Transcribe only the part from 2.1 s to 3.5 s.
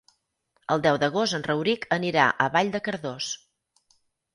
a Vall de Cardós.